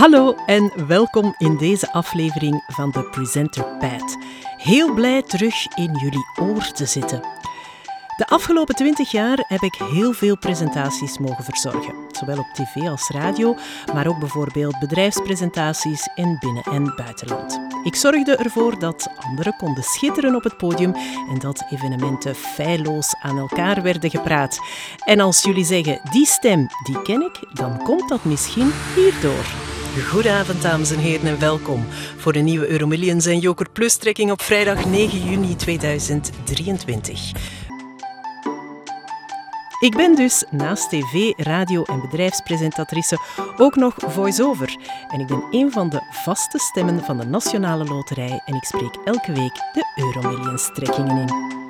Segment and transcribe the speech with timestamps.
[0.00, 4.16] Hallo en welkom in deze aflevering van de Presenter Pad.
[4.56, 7.20] Heel blij terug in jullie oor te zitten.
[8.16, 13.08] De afgelopen twintig jaar heb ik heel veel presentaties mogen verzorgen, zowel op tv als
[13.08, 13.56] radio,
[13.94, 17.60] maar ook bijvoorbeeld bedrijfspresentaties in binnen- en buitenland.
[17.84, 20.94] Ik zorgde ervoor dat anderen konden schitteren op het podium
[21.30, 24.58] en dat evenementen feilloos aan elkaar werden gepraat.
[25.04, 29.78] En als jullie zeggen, die stem, die ken ik, dan komt dat misschien hierdoor.
[29.98, 31.86] Goedenavond, dames en heren, en welkom
[32.16, 37.32] voor de nieuwe Euromillions en Joker Plus trekking op vrijdag 9 juni 2023.
[39.80, 43.18] Ik ben dus naast tv, radio en bedrijfspresentatrice
[43.56, 44.76] ook nog voice-over.
[45.08, 48.96] En ik ben een van de vaste stemmen van de Nationale Loterij en ik spreek
[49.04, 51.69] elke week de Euromillions trekkingen in.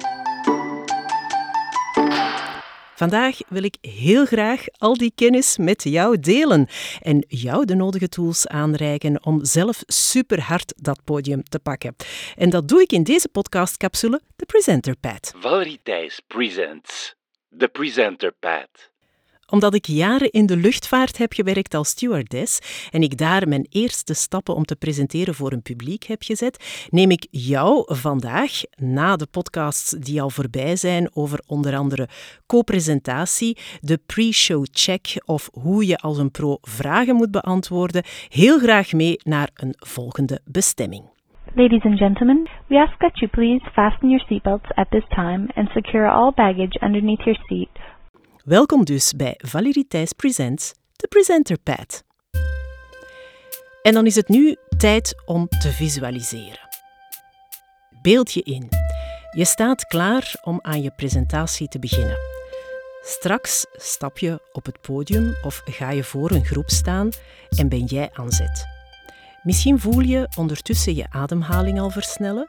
[3.00, 6.68] Vandaag wil ik heel graag al die kennis met jou delen
[7.02, 11.96] en jou de nodige tools aanreiken om zelf super hard dat podium te pakken.
[12.36, 15.34] En dat doe ik in deze podcastcapsule, de Presenter Pad.
[15.36, 17.14] Valerie Thijs presents
[17.58, 18.89] The Presenter Pad
[19.50, 24.14] omdat ik jaren in de luchtvaart heb gewerkt als stewardess en ik daar mijn eerste
[24.14, 29.26] stappen om te presenteren voor een publiek heb gezet, neem ik jou vandaag, na de
[29.30, 32.08] podcasts die al voorbij zijn over onder andere
[32.46, 38.92] co-presentatie, de pre-show check of hoe je als een pro vragen moet beantwoorden, heel graag
[38.92, 41.04] mee naar een volgende bestemming.
[41.54, 45.68] Ladies and gentlemen, we ask that you please fasten your seatbelts at this time and
[45.68, 47.68] secure all baggage underneath your seat
[48.44, 52.04] Welkom dus bij Valerie Thijs Presents, de Presenter Pad.
[53.82, 56.68] En dan is het nu tijd om te visualiseren.
[58.02, 58.68] Beeld je in.
[59.30, 62.16] Je staat klaar om aan je presentatie te beginnen.
[63.02, 67.10] Straks stap je op het podium of ga je voor een groep staan
[67.48, 68.66] en ben jij aan zet.
[69.42, 72.48] Misschien voel je ondertussen je ademhaling al versnellen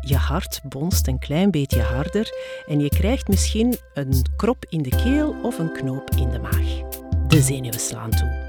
[0.00, 2.32] je hart bonst een klein beetje harder
[2.66, 6.80] en je krijgt misschien een krop in de keel of een knoop in de maag.
[7.26, 8.48] De zenuwen slaan toe.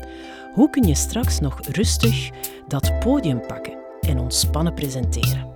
[0.53, 2.29] Hoe kun je straks nog rustig
[2.67, 5.49] dat podium pakken en ontspannen presenteren?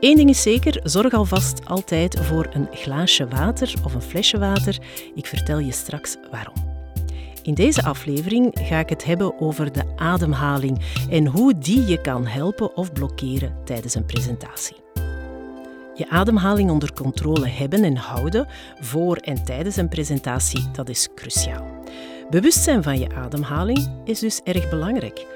[0.00, 4.78] Eén ding is zeker, zorg alvast altijd voor een glaasje water of een flesje water.
[5.14, 6.73] Ik vertel je straks waarom.
[7.44, 12.26] In deze aflevering ga ik het hebben over de ademhaling en hoe die je kan
[12.26, 14.76] helpen of blokkeren tijdens een presentatie.
[15.94, 18.46] Je ademhaling onder controle hebben en houden
[18.80, 21.66] voor en tijdens een presentatie, dat is cruciaal.
[22.30, 25.26] Bewustzijn van je ademhaling is dus erg belangrijk.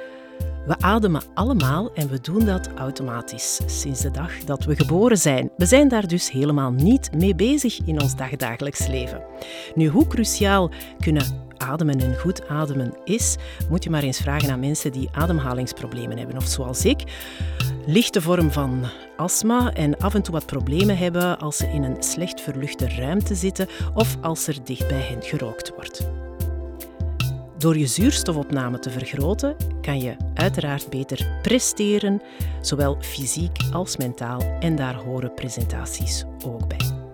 [0.67, 5.51] We ademen allemaal en we doen dat automatisch sinds de dag dat we geboren zijn.
[5.57, 9.23] We zijn daar dus helemaal niet mee bezig in ons dagdagelijks leven.
[9.75, 13.37] Nu, hoe cruciaal kunnen ademen en goed ademen is,
[13.69, 16.37] moet je maar eens vragen aan mensen die ademhalingsproblemen hebben.
[16.37, 17.03] Of zoals ik,
[17.87, 18.85] lichte vorm van
[19.17, 23.35] astma en af en toe wat problemen hebben als ze in een slecht verluchte ruimte
[23.35, 26.09] zitten of als er dicht bij hen gerookt wordt.
[27.59, 32.23] Door je zuurstofopname te vergroten, kan je uiteraard beter presteren,
[32.61, 37.07] zowel fysiek als mentaal, en daar horen presentaties ook bij.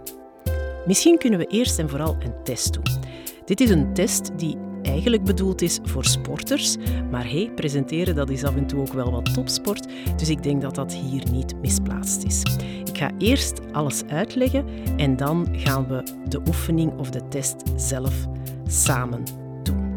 [0.87, 3.03] Misschien kunnen we eerst en vooral een test doen.
[3.44, 6.77] Dit is een test die eigenlijk bedoeld is voor sporters,
[7.10, 10.62] maar hey, presenteren dat is af en toe ook wel wat topsport, dus ik denk
[10.62, 12.43] dat dat hier niet misplaatst is.
[12.84, 14.65] Ik ga eerst alles uitleggen
[14.97, 18.27] en dan gaan we de oefening of de test zelf
[18.66, 19.22] samen
[19.62, 19.93] doen.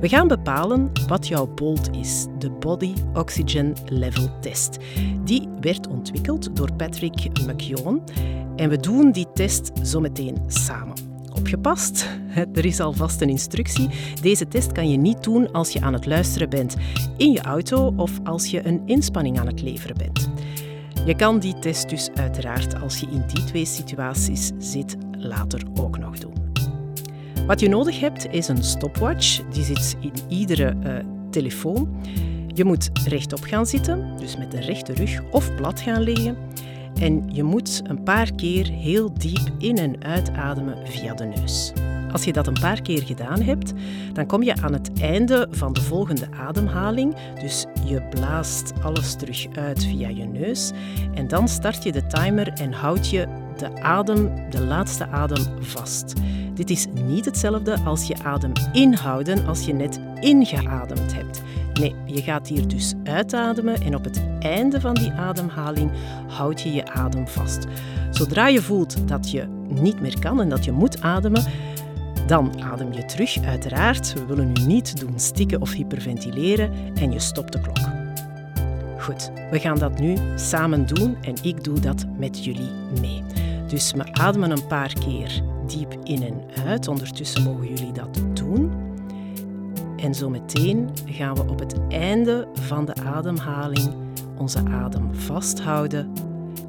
[0.00, 4.76] We gaan bepalen wat jouw BOLT is, de Body Oxygen Level Test.
[5.24, 8.02] Die werd ontwikkeld door Patrick McKeown
[8.56, 12.08] en we doen die test zometeen samen opgepast.
[12.54, 13.88] Er is alvast een instructie.
[14.20, 16.76] Deze test kan je niet doen als je aan het luisteren bent
[17.16, 20.28] in je auto of als je een inspanning aan het leveren bent.
[21.06, 25.98] Je kan die test dus uiteraard als je in die twee situaties zit later ook
[25.98, 26.34] nog doen.
[27.46, 29.40] Wat je nodig hebt is een stopwatch.
[29.52, 30.96] Die zit in iedere uh,
[31.30, 31.88] telefoon.
[32.46, 36.36] Je moet rechtop gaan zitten, dus met een rechte rug, of plat gaan liggen.
[37.00, 41.72] En je moet een paar keer heel diep in- en uitademen via de neus.
[42.12, 43.72] Als je dat een paar keer gedaan hebt,
[44.12, 47.14] dan kom je aan het einde van de volgende ademhaling.
[47.40, 50.70] Dus je blaast alles terug uit via je neus.
[51.14, 53.26] En dan start je de timer en houd je
[53.56, 56.12] de adem, de laatste adem, vast.
[56.54, 61.42] Dit is niet hetzelfde als je adem inhouden als je net ingeademd hebt.
[61.80, 65.90] Nee, je gaat hier dus uitademen en op het einde van die ademhaling
[66.28, 67.66] houd je je adem vast.
[68.10, 71.44] Zodra je voelt dat je niet meer kan en dat je moet ademen,
[72.26, 74.12] Dan adem je terug, uiteraard.
[74.12, 77.78] We willen u niet doen stikken of hyperventileren en je stopt de klok.
[78.98, 82.70] Goed, we gaan dat nu samen doen en ik doe dat met jullie
[83.00, 83.22] mee.
[83.66, 86.88] Dus we ademen een paar keer diep in en uit.
[86.88, 88.83] Ondertussen mogen jullie dat doen.
[90.04, 93.94] En zo meteen gaan we op het einde van de ademhaling
[94.36, 96.12] onze adem vasthouden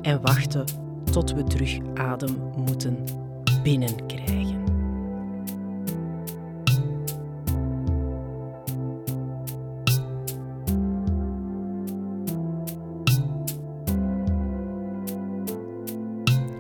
[0.02, 0.66] en wachten
[1.12, 3.04] tot we terug adem moeten
[3.64, 4.64] binnenkrijgen.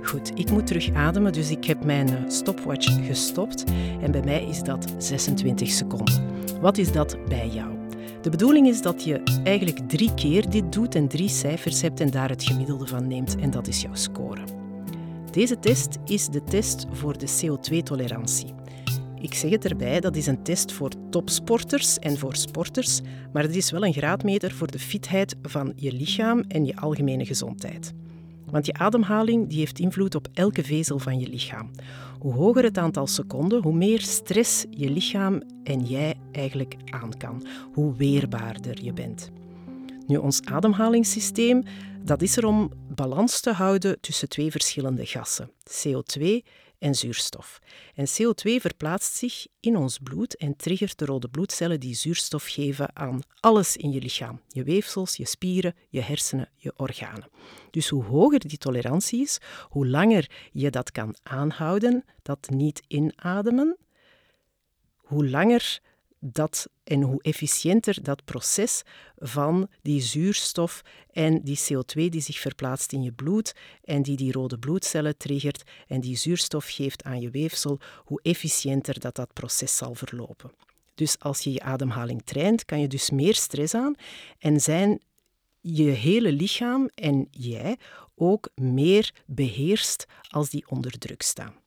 [0.01, 3.63] Goed, ik moet terug ademen, dus ik heb mijn eh, stopwatch gestopt
[4.01, 6.34] en bij mij is dat 26 seconden.
[6.65, 7.77] Wat is dat bij jou?
[8.21, 12.09] De bedoeling is dat je eigenlijk drie keer dit doet en drie cijfers hebt en
[12.09, 14.43] daar het gemiddelde van neemt en dat is jouw score.
[15.31, 18.53] Deze test is de test voor de CO2-tolerantie.
[19.21, 23.01] Ik zeg het erbij, dat is een test voor topsporters en voor sporters,
[23.33, 27.25] maar het is wel een graadmeter voor de fitheid van je lichaam en je algemene
[27.25, 27.93] gezondheid.
[28.51, 31.71] Want je ademhaling die heeft invloed op elke vezel van je lichaam.
[32.19, 37.45] Hoe hoger het aantal seconden, hoe meer stress je lichaam en jij eigenlijk aan kan.
[37.73, 39.31] Hoe weerbaarder je bent.
[40.07, 41.63] Nu, ons ademhalingssysteem
[42.05, 46.21] dat is er om balans te houden tussen twee verschillende gassen, CO2
[46.79, 47.59] en zuurstof.
[47.93, 52.95] En CO2 verplaatst zich in ons bloed en triggert de rode bloedcellen die zuurstof geven
[52.95, 54.41] aan alles in je lichaam.
[54.47, 57.29] Je weefsels, je spieren, je hersenen, je organen.
[57.71, 59.39] Dus hoe hoger die tolerantie is,
[59.69, 63.77] hoe langer je dat kan aanhouden, dat niet inademen,
[64.95, 65.79] hoe langer
[66.31, 68.81] dat en hoe efficiënter dat proces
[69.17, 70.81] van die zuurstof
[71.11, 75.63] en die CO2 die zich verplaatst in je bloed en die die rode bloedcellen triggert
[75.87, 80.51] en die zuurstof geeft aan je weefsel, hoe efficiënter dat dat proces zal verlopen.
[80.95, 83.95] Dus als je je ademhaling traint, kan je dus meer stress aan
[84.39, 85.01] en zijn
[85.61, 87.77] je hele lichaam en jij
[88.15, 91.63] ook meer beheerst als die onder druk staan.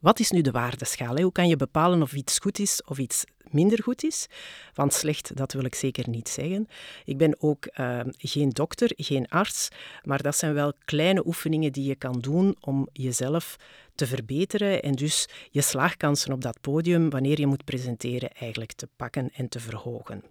[0.00, 1.20] Wat is nu de waardeschaal?
[1.20, 4.26] Hoe kan je bepalen of iets goed is of iets minder goed is?
[4.74, 6.68] Want slecht, dat wil ik zeker niet zeggen.
[7.04, 9.68] Ik ben ook uh, geen dokter, geen arts,
[10.02, 13.56] maar dat zijn wel kleine oefeningen die je kan doen om jezelf
[13.94, 18.88] te verbeteren en dus je slaagkansen op dat podium, wanneer je moet presenteren, eigenlijk te
[18.96, 20.22] pakken en te verhogen.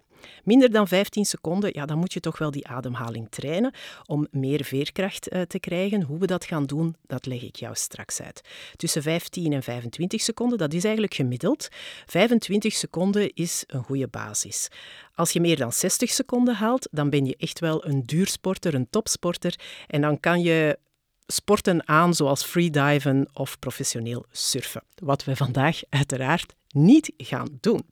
[0.44, 3.72] Minder dan 15 seconden, ja, dan moet je toch wel die ademhaling trainen
[4.06, 6.02] om meer veerkracht uh, te krijgen.
[6.02, 8.40] Hoe we dat gaan doen, dat leg ik jou straks uit.
[8.76, 11.68] Tussen 15 en 25 seconden, dat is eigenlijk gemiddeld.
[12.06, 14.68] 25 seconden is een goede basis.
[15.14, 18.90] Als je meer dan 60 seconden haalt, dan ben je echt wel een duursporter, een
[18.90, 19.54] topsporter.
[19.86, 20.78] En dan kan je
[21.26, 24.82] sporten aan zoals freediven of professioneel surfen.
[24.94, 27.82] Wat we vandaag uiteraard niet gaan doen.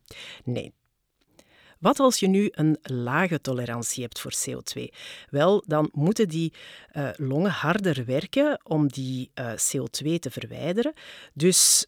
[0.45, 0.73] Nee,
[1.79, 4.83] wat als je nu een lage tolerantie hebt voor CO2?
[5.31, 6.53] Wel, dan moeten die
[6.93, 10.93] uh, longen harder werken om die uh, CO2 te verwijderen.
[11.35, 11.87] Dus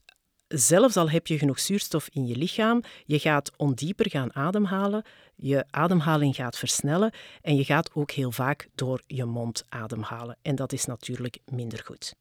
[0.49, 5.05] zelfs al heb je genoeg zuurstof in je lichaam, je gaat ondieper gaan ademhalen,
[5.37, 10.37] je ademhaling gaat versnellen en je gaat ook heel vaak door je mond ademhalen.
[10.43, 12.15] En dat is natuurlijk minder goed.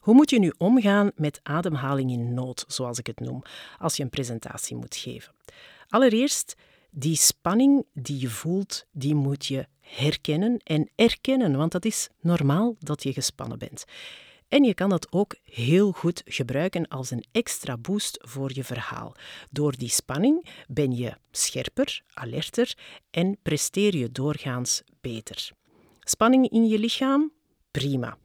[0.00, 3.42] Hoe moet je nu omgaan met ademhaling in nood, zoals ik het noem,
[3.78, 5.32] als je een presentatie moet geven?
[5.92, 6.54] Allereerst,
[6.90, 12.76] die spanning die je voelt, die moet je herkennen en erkennen, want dat is normaal
[12.78, 13.84] dat je gespannen bent.
[14.48, 19.14] En je kan dat ook heel goed gebruiken als een extra boost voor je verhaal.
[19.50, 22.76] Door die spanning ben je scherper, alerter
[23.10, 25.50] en presteer je doorgaans beter.
[26.00, 27.32] Spanning in je lichaam?
[27.70, 28.18] Prima.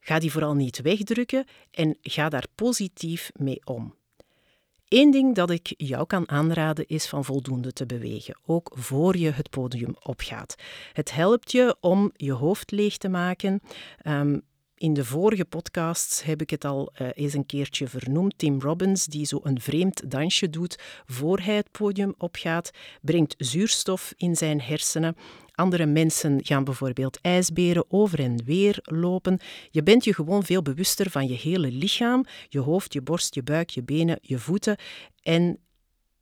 [0.00, 3.94] Ga die vooral niet wegdrukken en ga daar positief mee om.
[4.94, 9.30] Eén ding dat ik jou kan aanraden is van voldoende te bewegen, ook voor je
[9.30, 10.54] het podium opgaat.
[10.92, 13.60] Het helpt je om je hoofd leeg te maken.
[14.06, 14.42] Um,
[14.74, 18.38] in de vorige podcasts heb ik het al uh, eens een keertje vernoemd.
[18.38, 22.70] Tim Robbins, die zo een vreemd dansje doet voor hij het podium opgaat,
[23.00, 25.16] brengt zuurstof in zijn hersenen.
[25.54, 29.38] Andere mensen gaan bijvoorbeeld ijsberen over en weer lopen.
[29.70, 33.42] Je bent je gewoon veel bewuster van je hele lichaam, je hoofd, je borst, je
[33.42, 34.76] buik, je benen, je voeten.
[35.22, 35.58] En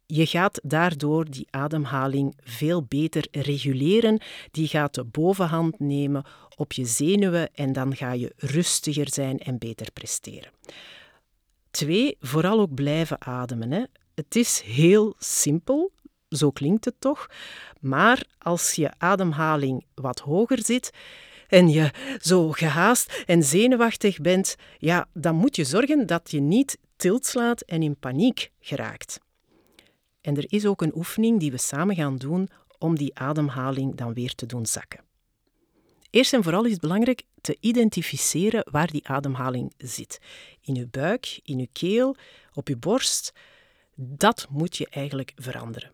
[0.07, 4.21] je gaat daardoor die ademhaling veel beter reguleren.
[4.51, 6.25] Die gaat de bovenhand nemen
[6.57, 10.51] op je zenuwen en dan ga je rustiger zijn en beter presteren.
[11.71, 13.71] Twee, vooral ook blijven ademen.
[13.71, 13.83] Hè.
[14.15, 15.93] Het is heel simpel,
[16.33, 17.27] zo klinkt het toch.
[17.81, 20.91] Maar als je ademhaling wat hoger zit
[21.49, 26.79] en je zo gehaast en zenuwachtig bent, ja, dan moet je zorgen dat je niet
[26.97, 29.21] tilt slaat en in paniek geraakt.
[30.21, 32.49] En er is ook een oefening die we samen gaan doen
[32.79, 35.01] om die ademhaling dan weer te doen zakken.
[36.11, 40.19] Eerst en vooral is het belangrijk te identificeren waar die ademhaling zit.
[40.61, 42.17] In uw buik, in uw keel,
[42.55, 43.33] op uw borst.
[43.95, 45.93] Dat moet je eigenlijk veranderen.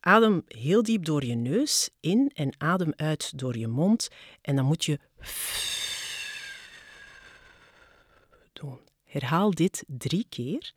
[0.00, 4.08] Adem heel diep door je neus in en adem uit door je mond.
[4.40, 4.98] En dan moet je
[8.52, 8.78] doen.
[9.04, 10.72] Herhaal dit drie keer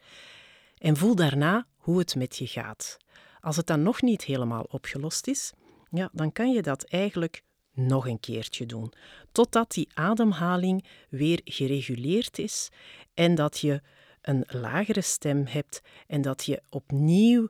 [0.77, 2.97] en voel daarna hoe het met je gaat.
[3.41, 5.53] Als het dan nog niet helemaal opgelost is,
[5.91, 8.93] ja, dan kan je dat eigenlijk nog een keertje doen,
[9.31, 12.69] totdat die ademhaling weer gereguleerd is
[13.13, 13.81] en dat je
[14.21, 17.49] een lagere stem hebt en dat je opnieuw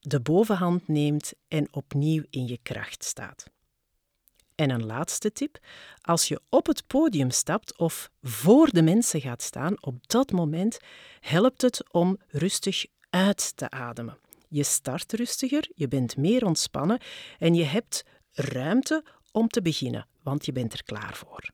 [0.00, 3.44] de bovenhand neemt en opnieuw in je kracht staat.
[4.54, 5.58] En een laatste tip:
[6.00, 10.78] als je op het podium stapt of voor de mensen gaat staan, op dat moment
[11.20, 14.18] helpt het om rustig uit te ademen.
[14.48, 17.00] Je start rustiger, je bent meer ontspannen
[17.38, 21.50] en je hebt ruimte om te beginnen, want je bent er klaar voor.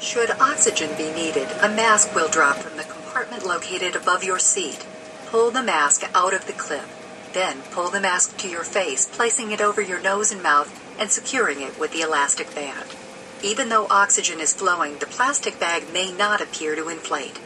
[0.00, 4.86] Should oxygen be needed, a mask will drop from the compartment located above your seat.
[5.30, 6.99] Pull the mask out of the clip.
[7.32, 11.10] Then pull the mask to your face, placing it over your nose and mouth and
[11.10, 12.94] securing it with the elastic band.
[13.42, 17.40] Even though oxygen is flowing, the plastic bag may not appear to inflate.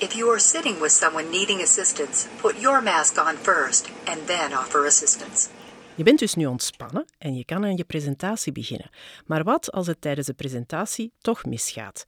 [0.00, 4.52] If you are sitting with someone needing assistance, put your mask on first and then
[4.52, 5.48] offer assistance.
[5.94, 8.90] Je bent dus nu ontspannen en je kan aan je presentatie beginnen.
[9.26, 12.04] Maar wat als het tijdens de presentatie toch misgaat?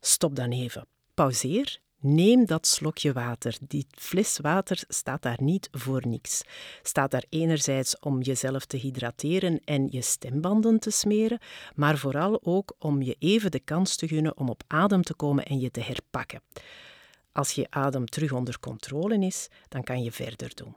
[0.00, 0.86] Stop dan even.
[1.14, 1.78] Pauzeer.
[2.08, 3.56] Neem dat slokje water.
[3.60, 6.42] Die fles water staat daar niet voor niks.
[6.82, 11.38] Staat daar enerzijds om jezelf te hydrateren en je stembanden te smeren,
[11.74, 15.44] maar vooral ook om je even de kans te gunnen om op adem te komen
[15.44, 16.40] en je te herpakken.
[17.32, 20.76] Als je adem terug onder controle is, dan kan je verder doen.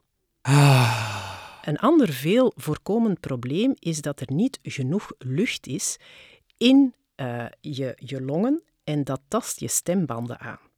[1.62, 5.98] Een ander veel voorkomend probleem is dat er niet genoeg lucht is
[6.58, 10.69] in uh, je, je longen en dat tast je stembanden aan.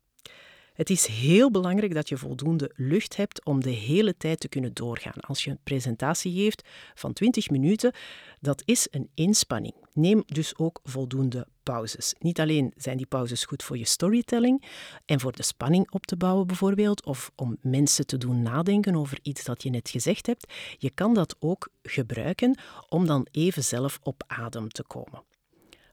[0.81, 4.73] Het is heel belangrijk dat je voldoende lucht hebt om de hele tijd te kunnen
[4.73, 5.19] doorgaan.
[5.19, 7.93] Als je een presentatie geeft van 20 minuten,
[8.39, 9.73] dat is een inspanning.
[9.93, 12.15] Neem dus ook voldoende pauzes.
[12.19, 14.65] Niet alleen zijn die pauzes goed voor je storytelling
[15.05, 19.19] en voor de spanning op te bouwen bijvoorbeeld, of om mensen te doen nadenken over
[19.21, 20.53] iets dat je net gezegd hebt.
[20.77, 22.59] Je kan dat ook gebruiken
[22.89, 25.23] om dan even zelf op adem te komen.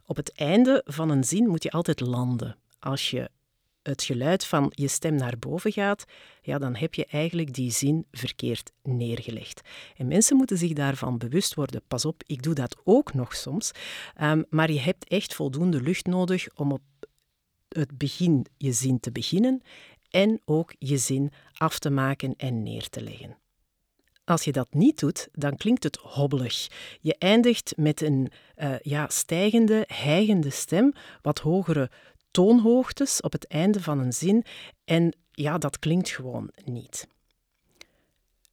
[0.04, 2.56] Op het einde van een zin moet je altijd landen.
[2.78, 3.30] Als je
[3.88, 6.04] het geluid van je stem naar boven gaat,
[6.42, 9.60] ja, dan heb je eigenlijk die zin verkeerd neergelegd.
[9.96, 11.82] En mensen moeten zich daarvan bewust worden.
[11.88, 13.70] Pas op, ik doe dat ook nog soms.
[14.22, 16.82] Um, maar je hebt echt voldoende lucht nodig om op
[17.68, 19.62] het begin je zin te beginnen
[20.10, 23.36] en ook je zin af te maken en neer te leggen.
[24.24, 26.66] Als je dat niet doet, dan klinkt het hobbelig.
[27.00, 30.92] Je eindigt met een uh, ja, stijgende, hijgende stem,
[31.22, 31.90] wat hogere
[32.30, 34.44] toonhoogtes op het einde van een zin
[34.84, 37.06] en ja, dat klinkt gewoon niet.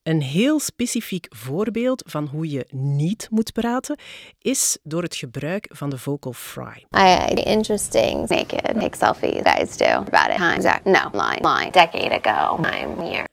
[0.03, 4.00] Een heel specifiek voorbeeld van hoe je niet moet praten
[4.39, 6.86] is door het gebruik van de vocal fry.
[6.98, 9.86] I, interesting, naked, take selfies, guys do.
[9.86, 13.25] About it, no, line, line, decade ago, I'm here.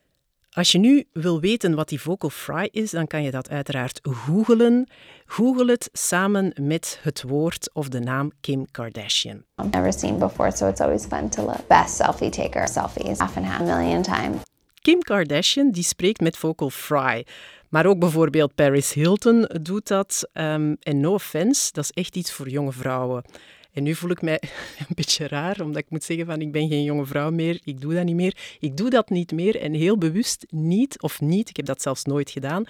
[0.54, 4.00] Als je nu wil weten wat die vocal fry is, dan kan je dat uiteraard
[4.02, 4.88] googelen.
[5.26, 9.36] Google het samen met het woord of de naam Kim Kardashian.
[9.36, 11.66] I've never seen before, so it's always fun to look.
[11.68, 14.36] Best selfie taker selfies, half and half, a million times.
[14.80, 17.26] Kim Kardashian die spreekt met vocal fry.
[17.68, 20.28] Maar ook bijvoorbeeld Paris Hilton doet dat.
[20.32, 23.24] Um, en no offense, dat is echt iets voor jonge vrouwen.
[23.72, 24.42] En nu voel ik mij
[24.88, 27.80] een beetje raar, omdat ik moet zeggen van ik ben geen jonge vrouw meer, ik
[27.80, 28.56] doe dat niet meer.
[28.60, 32.04] Ik doe dat niet meer en heel bewust niet of niet, ik heb dat zelfs
[32.04, 32.64] nooit gedaan,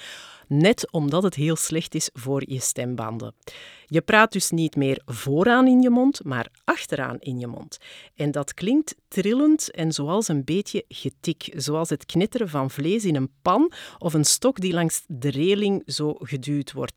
[0.47, 3.35] net omdat het heel slecht is voor je stembanden.
[3.87, 7.79] Je praat dus niet meer vooraan in je mond, maar achteraan in je mond.
[8.15, 13.17] En dat klinkt trillend en zoals een beetje getik, zoals het knitteren van vlees in
[13.17, 16.93] een pan of een stok die langs de reling zo geduwd wordt.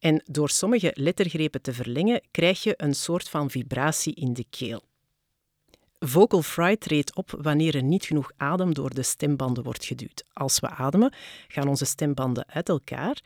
[0.00, 4.82] En door sommige lettergrepen te verlengen, krijg je een soort van vibratie in de keel.
[5.98, 10.24] Vocal fry treedt op wanneer er niet genoeg adem door de stembanden wordt geduwd.
[10.32, 11.12] Als we ademen,
[11.48, 13.20] gaan onze stembanden uit elkaar.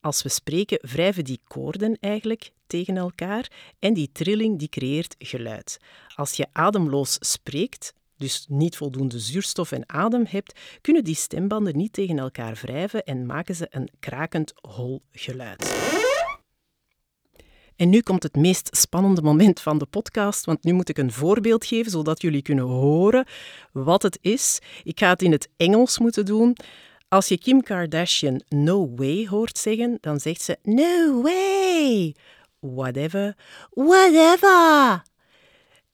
[0.00, 5.78] Als we spreken, wrijven die koorden eigenlijk tegen elkaar en die trilling die creëert geluid.
[6.14, 11.92] Als je ademloos spreekt, dus niet voldoende zuurstof en adem hebt, kunnen die stembanden niet
[11.92, 15.95] tegen elkaar wrijven en maken ze een krakend hol geluid.
[17.76, 21.12] En nu komt het meest spannende moment van de podcast, want nu moet ik een
[21.12, 23.26] voorbeeld geven, zodat jullie kunnen horen
[23.72, 24.58] wat het is.
[24.82, 26.56] Ik ga het in het Engels moeten doen.
[27.08, 32.14] Als je Kim Kardashian no way hoort zeggen, dan zegt ze no way.
[32.58, 33.36] Whatever,
[33.70, 35.02] whatever.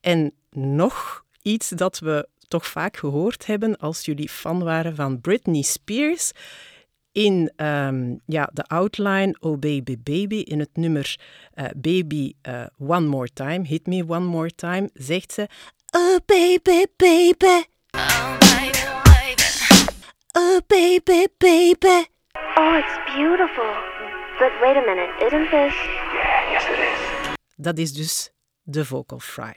[0.00, 5.62] En nog iets dat we toch vaak gehoord hebben als jullie fan waren van Britney
[5.62, 6.32] Spears.
[7.12, 11.16] In um, ja, de outline Oh Baby Baby, in het nummer
[11.54, 15.46] uh, Baby uh, One More Time, Hit Me One More Time, zegt ze
[15.90, 17.64] Oh baby baby.
[17.90, 19.86] Oh baby baby.
[20.32, 22.06] Oh baby baby.
[22.56, 23.74] Oh, it's beautiful.
[24.38, 25.74] But wait a minute, isn't this?
[26.14, 27.34] Yeah, yes it is.
[27.56, 28.30] Dat is dus
[28.62, 29.52] de vocal fry.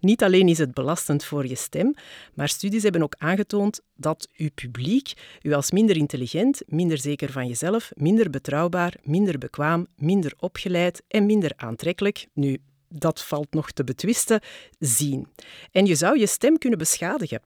[0.00, 1.94] Niet alleen is het belastend voor je stem,
[2.34, 5.12] maar studies hebben ook aangetoond dat uw publiek
[5.42, 11.26] u als minder intelligent, minder zeker van jezelf, minder betrouwbaar, minder bekwaam, minder opgeleid en
[11.26, 14.40] minder aantrekkelijk, nu dat valt nog te betwisten,
[14.78, 15.26] zien.
[15.72, 17.40] En je zou je stem kunnen beschadigen.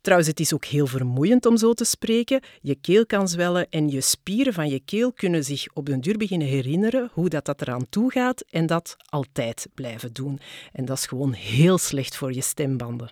[0.00, 2.40] Trouwens, het is ook heel vermoeiend om zo te spreken.
[2.60, 6.16] Je keel kan zwellen en je spieren van je keel kunnen zich op den duur
[6.16, 10.40] beginnen herinneren hoe dat, dat eraan toe gaat en dat altijd blijven doen.
[10.72, 13.10] En dat is gewoon heel slecht voor je stembanden.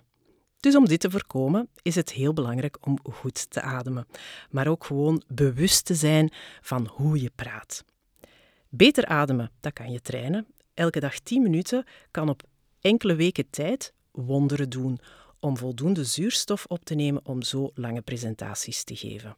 [0.59, 4.07] Dus om dit te voorkomen is het heel belangrijk om goed te ademen,
[4.49, 7.83] maar ook gewoon bewust te zijn van hoe je praat.
[8.69, 10.47] Beter ademen, dat kan je trainen.
[10.73, 12.43] Elke dag 10 minuten kan op
[12.81, 14.99] enkele weken tijd wonderen doen
[15.39, 19.37] om voldoende zuurstof op te nemen om zo lange presentaties te geven.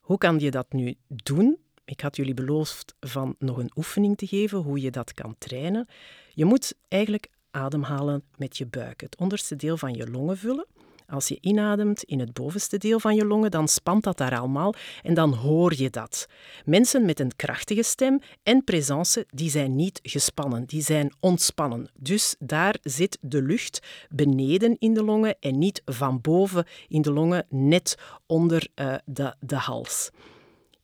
[0.00, 1.58] Hoe kan je dat nu doen?
[1.84, 5.88] Ik had jullie beloofd van nog een oefening te geven hoe je dat kan trainen.
[6.34, 10.66] Je moet eigenlijk ademhalen met je buik, het onderste deel van je longen vullen
[11.10, 14.74] als je inademt in het bovenste deel van je longen, dan spant dat daar allemaal
[15.02, 16.26] en dan hoor je dat.
[16.64, 21.90] Mensen met een krachtige stem en presence, die zijn niet gespannen, die zijn ontspannen.
[21.94, 27.12] Dus daar zit de lucht beneden in de longen en niet van boven in de
[27.12, 30.10] longen, net onder uh, de, de hals.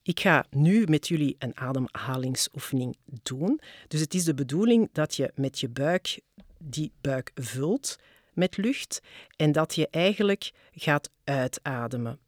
[0.02, 3.60] Ik ga nu met jullie een ademhalingsoefening doen.
[3.88, 6.20] Dus het is de bedoeling dat je met je buik
[6.58, 7.96] die buik vult
[8.37, 9.01] met lucht
[9.37, 12.18] en dat je eigenlijk gaat uitademen.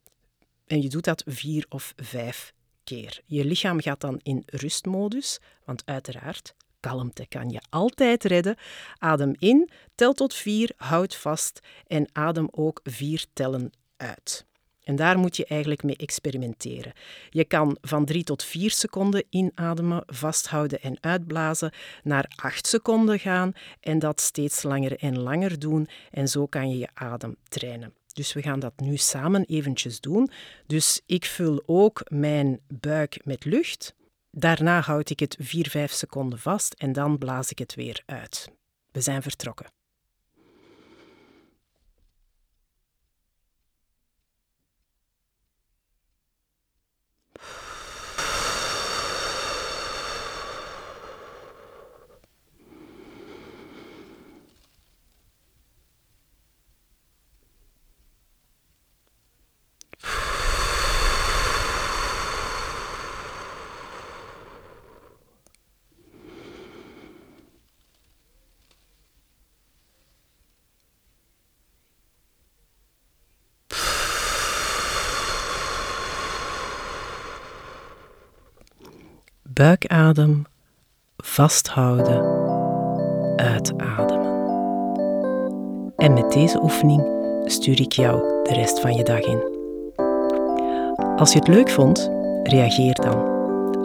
[0.66, 2.52] En je doet dat vier of vijf
[2.84, 3.20] keer.
[3.24, 8.56] Je lichaam gaat dan in rustmodus, want uiteraard, kalmte kan je altijd redden.
[8.98, 14.47] Adem in, tel tot vier, houd vast en adem ook vier tellen uit.
[14.88, 16.92] En daar moet je eigenlijk mee experimenteren.
[17.30, 21.72] Je kan van 3 tot 4 seconden inademen, vasthouden en uitblazen,
[22.02, 25.88] naar 8 seconden gaan en dat steeds langer en langer doen.
[26.10, 27.94] En zo kan je je adem trainen.
[28.12, 30.30] Dus we gaan dat nu samen eventjes doen.
[30.66, 33.94] Dus ik vul ook mijn buik met lucht.
[34.30, 38.50] Daarna houd ik het 4-5 seconden vast en dan blaas ik het weer uit.
[38.92, 39.77] We zijn vertrokken.
[79.58, 80.44] Buikadem
[81.16, 82.22] vasthouden,
[83.36, 84.26] uitademen.
[85.96, 87.06] En met deze oefening
[87.44, 89.42] stuur ik jou de rest van je dag in.
[91.16, 92.10] Als je het leuk vond,
[92.42, 93.36] reageer dan.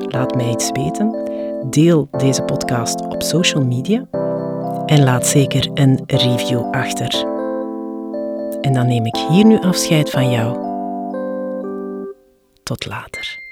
[0.08, 1.30] Laat mij iets weten.
[1.70, 4.08] Deel deze podcast op social media
[4.86, 7.26] en laat zeker een review achter.
[8.62, 10.58] En dan neem ik hier nu afscheid van jou.
[12.64, 13.42] Tot later.